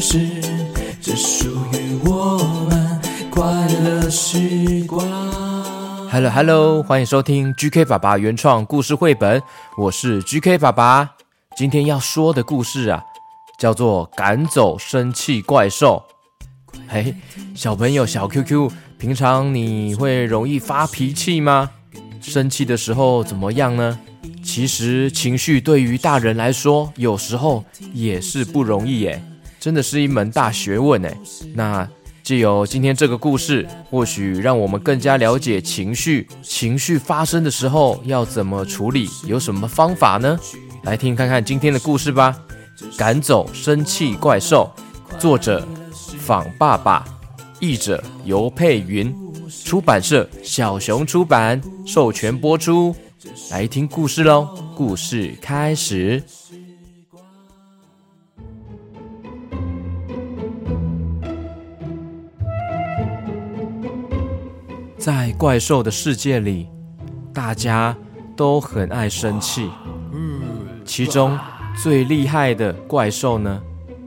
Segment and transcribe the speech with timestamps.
[0.00, 0.18] 事，
[1.02, 2.38] 这属于我
[2.70, 3.00] 们
[3.30, 5.06] 快乐时光。
[6.10, 9.42] Hello Hello，欢迎收听 GK 爸爸原创故事绘本，
[9.76, 11.10] 我是 GK 爸爸。
[11.54, 13.04] 今天要说的故事啊。
[13.58, 16.02] 叫做赶走生气怪兽。
[16.88, 17.14] 嘿，
[17.54, 21.68] 小朋友，小 QQ，平常你会容易发脾气吗？
[22.22, 23.98] 生气的时候怎么样呢？
[24.42, 29.22] 其实情绪对于大人来说，有时候也是不容易耶，
[29.60, 31.16] 真的是一门大学问哎。
[31.54, 31.86] 那
[32.22, 40.38] 借由今天这个故事，或许让我们更加了解情绪，情绪发生的时候要怎么处理，有什么方法呢？
[40.84, 42.36] 来听看看今天的故事吧。
[42.96, 44.70] 赶走生气怪兽，
[45.18, 45.66] 作者
[46.18, 47.04] 仿爸爸，
[47.58, 49.14] 译者游珮芸，
[49.64, 52.94] 出版社小熊出版，授权播出。
[53.50, 54.48] 来听故事喽！
[54.74, 56.22] 故事开始。
[65.00, 66.68] 在怪兽的世界里，
[67.32, 67.96] 大家
[68.36, 69.70] 都很爱生气，
[70.84, 71.38] 其中。
[71.82, 73.62] 最厉害的怪兽呢，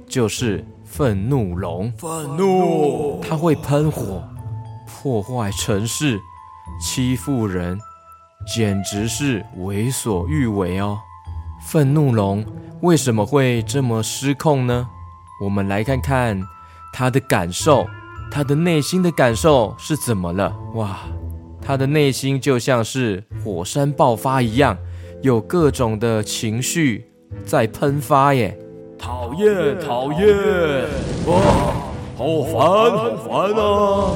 [0.06, 1.92] 就是愤怒龙。
[1.94, 4.22] 愤怒，它会喷火，
[4.86, 6.20] 破坏城市，
[6.80, 7.80] 欺负人，
[8.54, 11.00] 简直是为所欲为哦。
[11.66, 12.46] 愤怒龙
[12.82, 14.88] 为什么会这么失控呢？
[15.42, 16.40] 我们来看看
[16.92, 17.88] 它的感受，
[18.36, 20.52] 它的内心的感受是怎么了？
[20.74, 21.02] 哇，
[21.62, 24.76] 他的内心就像是火山爆发一样，
[25.22, 27.06] 有各种的情绪。
[27.46, 28.58] 在喷发耶！
[28.98, 30.28] 讨厌，讨厌！
[31.28, 31.40] 哇，
[32.18, 34.14] 好烦，好烦啊！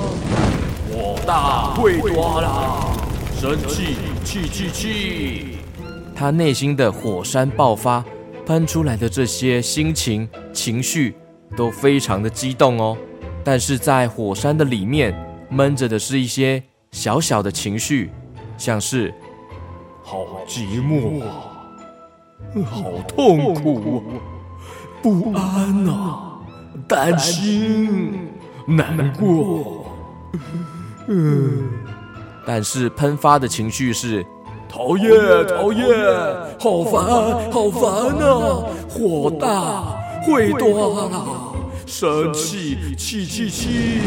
[0.92, 2.88] 火大会多啦！
[3.40, 5.58] 生气，气气气！
[6.16, 8.04] 他内心的火山爆发，
[8.48, 11.16] 喷出来的这些心情、情绪
[11.56, 12.98] 都非常的激动哦。
[13.50, 15.16] 但是在火山的里面
[15.47, 18.12] 闷着的是一些小小的情绪，
[18.58, 19.13] 像是
[20.03, 21.30] 好寂寞啊。
[22.66, 24.03] 好痛苦，
[25.02, 26.41] 不安啊，
[26.90, 28.19] 担心，
[28.68, 29.86] 难过。
[31.07, 31.69] 嗯，
[32.46, 34.25] 但是喷发的情绪是
[34.68, 35.09] 讨厌，
[35.47, 35.88] 讨厌，
[36.59, 38.66] 好烦，好烦啊！
[38.90, 39.84] 火大，
[40.25, 41.53] 会多啊！
[41.88, 44.02] 生气，气气气！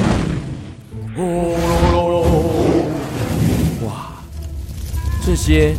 [1.16, 2.84] 哦，
[3.82, 4.12] 哇，
[5.24, 5.74] 这些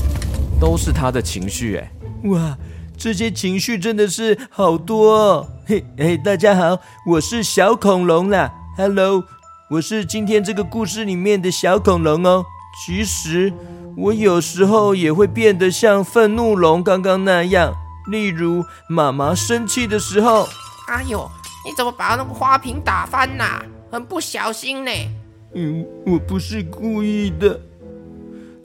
[0.60, 1.92] 都是他的情绪哎。
[2.24, 2.58] 哇，
[2.98, 5.48] 这些情绪真的是好多哦！
[5.68, 8.52] 嘿，嘿，大家好，我是小恐龙啦。
[8.76, 9.24] Hello，
[9.70, 12.44] 我是今天这个故事里面的小恐龙哦。
[12.84, 13.54] 其实
[13.96, 17.72] 我有时候也会变得像愤怒龙刚刚那样，
[18.10, 20.50] 例如妈妈生气的时候。
[20.88, 21.30] 哎呦，
[21.66, 23.62] 你怎么把那个花瓶打翻呐？
[23.92, 24.92] 很不小心呢。
[25.54, 27.60] 嗯，我不是故意的。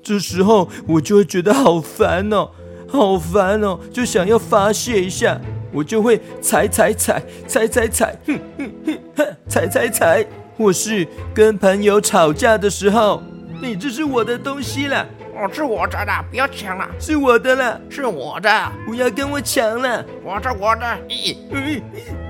[0.02, 2.50] 这时候我就会觉得好烦哦。
[2.88, 5.40] 好烦哦，就想要发泄一下，
[5.72, 10.24] 我就会踩踩踩踩踩踩，哼哼哼，哼，踩踩踩。
[10.56, 13.22] 或是跟朋友吵架的时候，
[13.60, 15.04] 你这是我的东西啦，
[15.36, 20.86] 哦，是我的啦，不要抢了，是我的啦，是我的，不要跟我抢了，我的我的。
[21.08, 21.82] 咦，嗯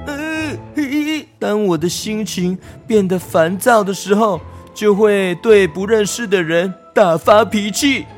[0.07, 4.41] 嗯嗯，当我的心情变得烦躁的时候，
[4.75, 8.05] 就会对不认识的人大发脾气。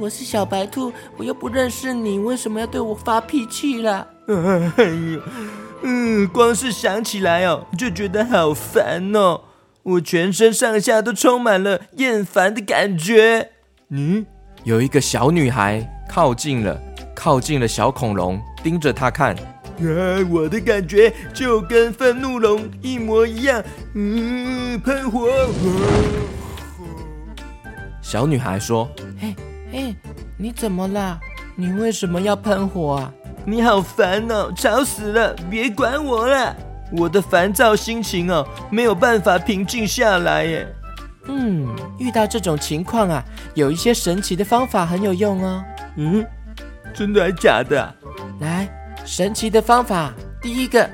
[0.00, 4.06] 我是小白兔，我又不认识你，为什么要对我发脾气啦？
[4.26, 5.20] 哎呦，
[5.82, 9.40] 嗯，光是想起来哦，就觉得好烦哦，
[9.82, 13.50] 我全身上下都充满了厌烦的感觉。
[13.90, 14.26] 嗯，
[14.64, 16.80] 有一个小女孩靠近了，
[17.14, 19.34] 靠近了小恐龙，盯着它看。
[19.34, 23.62] 啊，我的感觉就跟愤怒龙一模一样，
[23.94, 25.28] 嗯，喷火。
[28.02, 28.88] 小女孩说
[29.20, 29.34] ：“嘿。”
[29.70, 29.94] 哎，
[30.38, 31.20] 你怎么啦？
[31.54, 33.12] 你为什么要喷火啊？
[33.44, 35.36] 你好烦哦，吵死了！
[35.50, 36.56] 别管我了，
[36.92, 40.66] 我的烦躁心情哦，没有办法平静下来耶。
[41.26, 41.68] 嗯，
[41.98, 43.22] 遇到这种情况啊，
[43.54, 45.62] 有一些神奇的方法很有用哦。
[45.96, 46.24] 嗯，
[46.94, 47.94] 真的还假的啊？
[48.40, 48.68] 来，
[49.04, 50.88] 神奇的方法，第一个，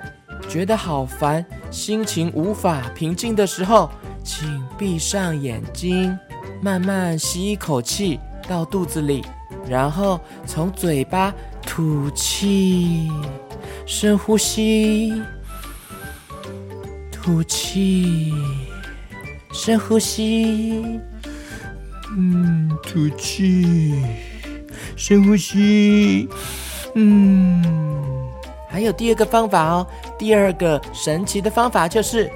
[0.49, 3.89] 觉得好烦，心情无法平静的时候，
[4.25, 6.19] 请闭上眼睛，
[6.61, 8.19] 慢慢吸一口气
[8.49, 9.25] 到肚子里，
[9.69, 11.33] 然后从嘴巴
[11.63, 13.09] 吐气，
[13.87, 15.23] 深呼吸，
[17.25, 18.35] 吐气。
[19.51, 21.01] 深呼吸，
[22.19, 24.05] 嗯，吐气，
[24.95, 26.29] 深呼吸，
[26.95, 27.65] 嗯。
[28.69, 29.87] 还有第二个方法哦，
[30.19, 32.31] 第二个神奇的方法就是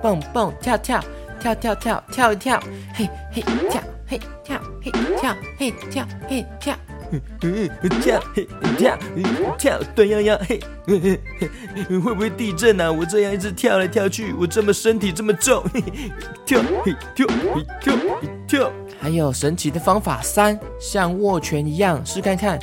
[0.00, 1.02] 蹦蹦跳跳，
[1.40, 2.62] 跳跳跳跳一跳，
[2.94, 6.76] 嘿嘿跳，嘿跳嘿跳嘿跳嘿跳。
[7.40, 7.70] 嘿
[8.00, 8.20] 跳
[9.58, 12.90] 跳，短腰腰嘿，会不会地震啊？
[12.90, 15.62] 我这样一直跳来跳去，我这么身体这么重，
[16.46, 18.72] 跳嘿跳嘿跳嘿跳。
[19.00, 22.58] 还有神奇的方法三，像握拳一样，试看看，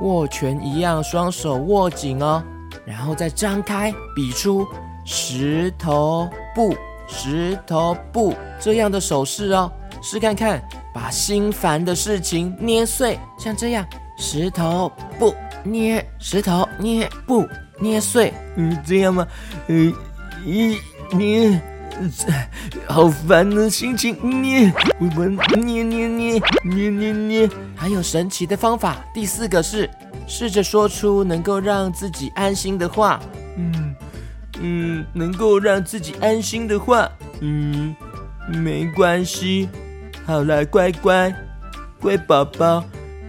[0.00, 2.42] 握拳一样，双手握紧哦，
[2.84, 4.66] 然后再张开，比出
[5.04, 6.74] 石头布
[7.06, 9.70] 石头布这样的手势哦，
[10.02, 10.62] 试看看。
[11.02, 13.84] 把心烦的事情捏碎，像这样，
[14.16, 15.34] 石头布
[15.64, 17.44] 捏，石头捏布
[17.80, 19.26] 捏碎，嗯，这样吗？
[19.66, 19.92] 嗯，
[20.46, 20.78] 一
[21.10, 21.60] 捏，
[22.86, 27.50] 好烦的心情捏，我们捏捏捏捏捏捏。
[27.74, 29.90] 还有神奇的方法，第四个是
[30.28, 33.20] 试着说出能够让自己安心的话，
[33.56, 33.96] 嗯
[34.60, 37.10] 嗯，能够让自己安心的话，
[37.40, 37.92] 嗯，
[38.46, 39.68] 没关系。
[40.32, 41.30] 好了，乖乖，
[42.00, 42.82] 乖宝宝，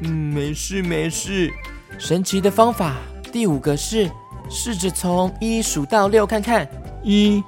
[0.04, 1.52] 嗯，没事没事。
[2.00, 2.96] 神奇的方法，
[3.30, 4.10] 第五个是
[4.50, 6.66] 试着从一数到六看看，
[7.04, 7.44] 一、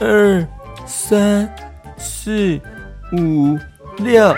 [0.00, 0.42] 二、
[0.86, 1.46] 三、
[1.98, 2.58] 四、
[3.12, 3.58] 五、
[3.98, 4.34] 六，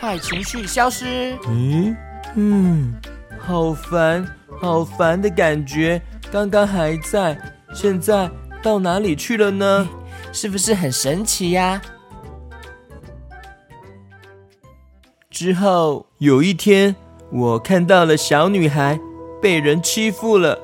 [0.00, 1.38] 坏情绪消失。
[1.46, 1.96] 嗯
[2.34, 2.92] 嗯，
[3.38, 4.26] 好烦，
[4.60, 6.02] 好烦的感觉，
[6.32, 7.38] 刚刚还在，
[7.72, 8.28] 现在
[8.64, 9.88] 到哪里去了呢？
[10.34, 11.80] 是不是很神奇呀？
[15.32, 16.94] 之后有一天，
[17.32, 19.00] 我看到了小女孩
[19.40, 20.58] 被人欺负了，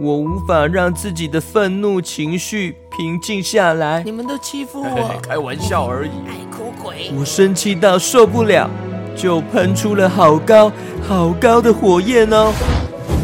[0.00, 4.04] 我无法让自己的愤怒情绪平静下来。
[4.04, 6.10] 你们都欺负我，嘿嘿，开玩笑而已。
[6.28, 7.10] 爱哭鬼！
[7.18, 8.70] 我生气到受不了，
[9.16, 10.70] 就喷出了好高
[11.02, 12.52] 好高的火焰哦，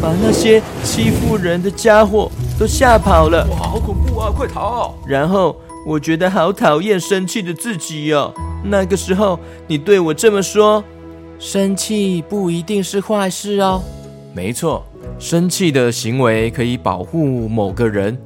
[0.01, 3.47] 把那些欺负人的家伙都吓跑了。
[3.51, 4.29] 哇，好恐怖啊！
[4.35, 4.95] 快逃！
[5.07, 8.33] 然后我觉得好讨厌生气的自己哦。
[8.63, 10.83] 那个时候，你对我这么说，
[11.37, 13.83] 生气不一定是坏事哦。
[14.33, 14.85] 没错，
[15.19, 18.17] 生气的行为可以保护某个人，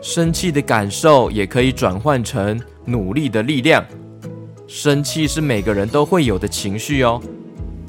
[0.00, 3.84] 生气的感受也可以转换成努力的力量。
[4.66, 7.20] 生气是每个人都会有的情绪哦。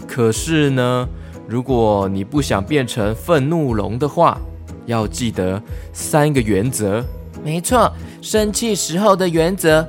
[0.06, 1.08] 可是呢，
[1.48, 4.38] 如果你不想变成愤怒龙的话，
[4.86, 5.62] 要记得
[5.94, 7.04] 三个原则。
[7.46, 7.94] 没错，
[8.24, 9.88] 生气时候的原则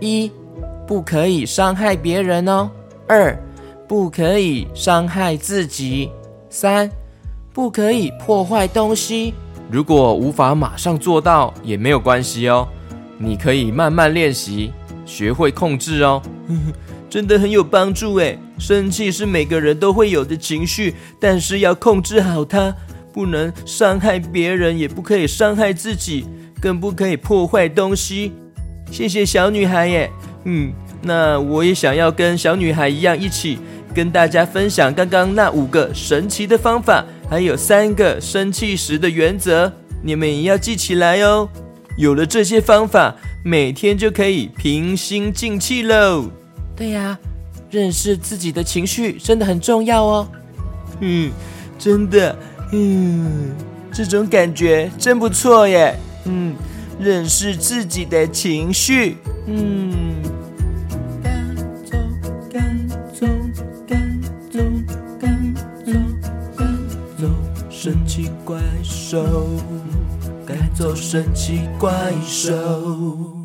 [0.00, 0.30] 一。
[0.86, 2.68] 不可以伤害别人哦。
[3.06, 3.34] 二，
[3.86, 6.10] 不可以伤害自己。
[6.50, 6.90] 三，
[7.52, 9.32] 不可以破坏东西。
[9.70, 12.66] 如果无法马上做到，也没有关系哦。
[13.16, 14.72] 你可以慢慢练习，
[15.06, 16.20] 学会控制哦。
[17.08, 18.36] 真的很有帮助诶。
[18.58, 22.74] 生气是每个人都会有的情绪，但是要控制好它，
[23.12, 26.26] 不能伤害别人，也不可以伤害自己，
[26.60, 28.32] 更不可以破坏东西。
[28.90, 30.10] 谢谢小女孩耶。
[30.44, 33.58] 嗯，那我也想要跟小女孩一样，一起
[33.94, 41.48] 跟大家分享刚刚那五个神奇的方法，还有三个生气时的原则，你们也要记起来哦。
[41.96, 43.14] 有了这些方法，
[43.44, 46.30] 每天就可以平心静气喽。
[46.74, 47.18] 对呀，
[47.70, 50.28] 认识自己的情绪真的很重要哦。
[51.00, 51.30] 嗯，
[51.78, 52.34] 真的，
[52.72, 53.54] 嗯，
[53.92, 55.94] 这种感觉真不错耶。
[56.24, 56.54] 嗯，
[56.98, 60.22] 认识自己的情绪，嗯
[67.16, 67.28] 走。
[67.70, 69.46] 神奇怪兽，
[70.46, 73.38] 该走神奇怪兽。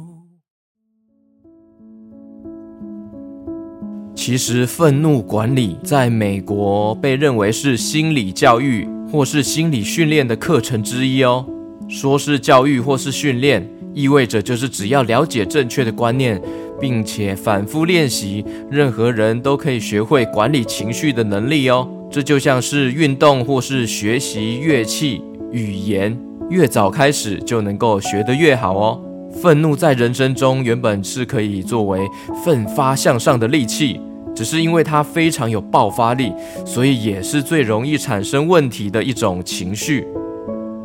[4.13, 11.45] 其实，愤怒管理在美国被认为是心理教育或是心理训练的课程之一哦。
[11.87, 16.41] 说是教育或是训练，意味着就是只要了解正确的观念，
[16.79, 21.87] 并且反复练习，任何人都可以学会管理情绪的能力哦。
[22.11, 26.17] 这就像是运动或是学习乐器、语言，
[26.49, 29.01] 越早开始就能够学得越好哦。
[29.41, 31.99] 愤怒在人生中原本是可以作为
[32.43, 33.99] 奋发向上的利器，
[34.33, 36.31] 只是因为它非常有爆发力，
[36.65, 40.07] 所以也是最容易产生问题的一种情绪。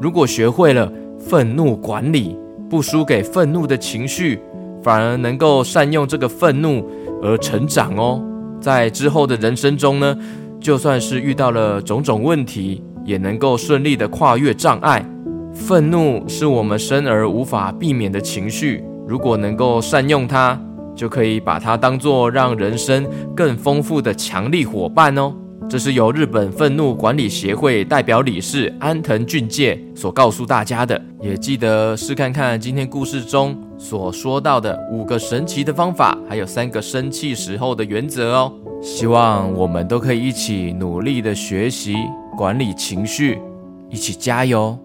[0.01, 2.35] 如果学会了愤怒管理，
[2.71, 4.41] 不输给愤怒的情绪，
[4.83, 6.89] 反而能够善用这个愤怒
[7.23, 8.25] 而成长哦。
[8.63, 10.17] 在之后的人生中呢，
[10.59, 15.05] 就算是遇到了种种问题，也能够顺利的跨越障碍。
[15.53, 20.59] 愤怒是我们生而无法避免的情绪，如果能够善用它，
[20.97, 25.35] 就可以把它当作让人生更丰富的强力伙伴哦。
[25.71, 31.01] 这是由日本愤怒管理协会代表理事安藤俊介所告诉大家的。
[31.21, 38.53] 也记得试看看今天故事中所说到的五个神奇的方法，还有三个生气时候的原则哦。
[38.83, 41.95] 希望我们都可以一起努力的学习
[42.37, 43.41] 管理情绪，
[43.89, 44.77] 一起加油，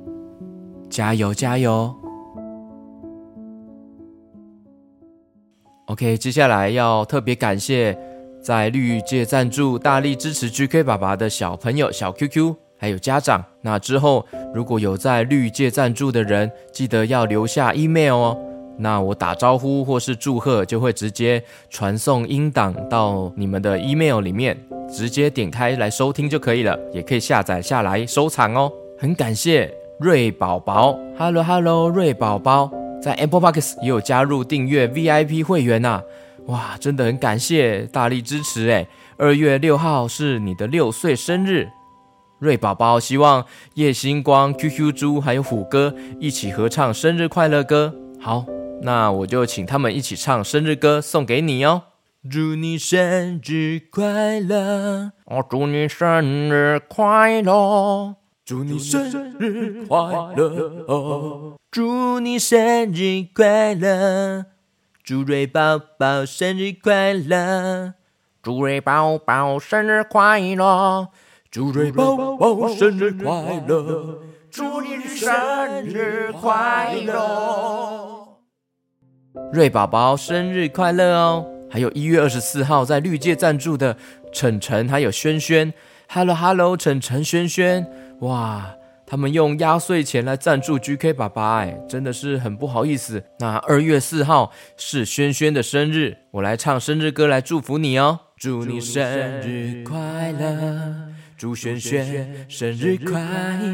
[0.88, 1.92] 加油，加油
[5.88, 7.98] ！OK，接下来要特别感谢。
[8.46, 13.44] 在绿界赞助、大力支持 GK 爸爸的小朋友、小 QQ，还有家长。
[13.62, 14.24] 那之后
[14.54, 18.38] 如果有在绿界赞助的人，记得要留下 email 哦。
[18.78, 24.56] 那我打招呼或是祝贺，就会直接传送音档到你们的 email 里面，
[24.88, 26.78] 直接点开来收听就可以了。
[26.94, 28.72] 也可以下载下来收藏哦。
[28.96, 32.72] 很感谢瑞宝宝，Hello Hello，瑞宝宝
[33.02, 36.04] 在 Apple Podcast 也有加入订阅 VIP 会员呐、啊。
[36.48, 38.88] 哇，真的很感谢大力支持诶！
[39.18, 41.70] 二月六号是你的六岁生日，
[42.38, 47.96] 瑞宝宝希望叶星光、QQ 猪还有虎哥一起合唱生日快乐歌。
[48.22, 48.46] 好，
[48.84, 51.82] 那我就请他们一起唱生日歌送给你哦。
[52.30, 55.12] 祝你生日快乐！
[55.26, 58.16] 哦，祝你生日快乐！
[58.46, 59.98] 祝你生日快
[60.36, 60.86] 乐！
[60.88, 64.46] 哦，祝你生日快乐！
[65.06, 67.94] 祝瑞宝宝生日快乐！
[68.42, 71.10] 祝瑞宝宝生日快乐！
[71.52, 74.24] 祝瑞宝宝生日快乐！
[74.50, 78.40] 祝你生日快乐！
[79.54, 81.46] 瑞宝宝生日快乐哦！
[81.70, 83.96] 还有一月二十四号在绿界赞助的
[84.34, 85.72] 晨晨还有轩轩
[86.10, 87.86] ，Hello Hello，晨晨轩轩，
[88.22, 88.74] 哇！
[89.08, 93.24] 他们用压岁钱来赞助 GK 爸爸，哎，真的是很不好意思。
[93.40, 98.22] 那二月四号是轩轩的生日，我来唱生日歌来祝福你哦。
[98.38, 99.04] 祝你生
[99.42, 103.22] 日快乐，祝轩轩生日快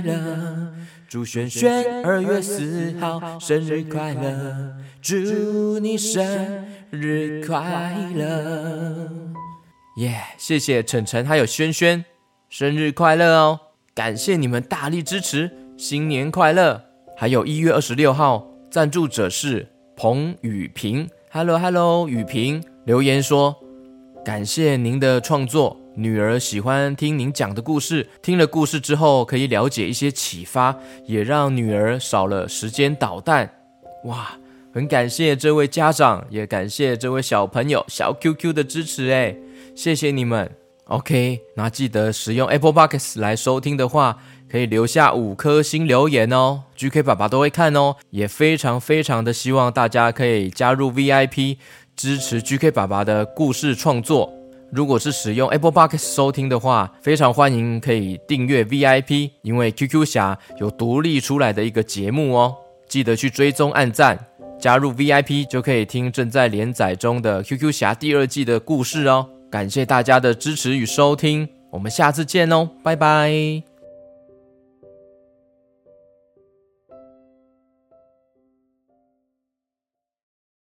[0.03, 0.73] 乐，
[1.07, 9.09] 祝轩轩二月四号生日快乐，祝你生日快乐。
[9.97, 12.05] 耶，谢谢晨晨还有轩轩，
[12.50, 13.70] 生日快乐哦。
[13.93, 16.81] 感谢你们大力支持，新年快乐！
[17.17, 19.67] 还有一月二十六号，赞助者是
[19.98, 23.53] 彭雨平，Hello Hello，雨平留言说，
[24.24, 33.53] 感谢您的创作，女儿喜欢听您讲的故事，听了故事之后可以了解一些启发，也让女儿少了时间捣蛋。
[34.05, 34.31] 哇，
[34.74, 39.36] 很感谢这位家长，也感谢这位小朋友小 QQ 的支持，哎，
[39.75, 40.50] 谢谢你们。
[40.91, 44.17] OK，那记得使用 Apple Podcast 来收听的话，
[44.50, 47.95] 可以留下五颗星留言哦，GK 爸爸都会看哦。
[48.10, 51.57] 也非常非常的希望大家可以加入 VIP，
[51.95, 54.33] 支持 GK 爸爸的故事创作。
[54.69, 62.53] 如果是使用 Apple Podcast 收听的话，非常欢迎可以订阅 VIP，因为 QQ 侠有独立出来的一个节目哦。
[62.89, 64.19] 记得去追踪按赞，
[64.60, 69.29] 加入 VIP 就可以听正在连载中的 QQ 侠第二季的故事哦。
[69.51, 73.70] 感谢大家的支持与收听，我们下次见哦，拜拜。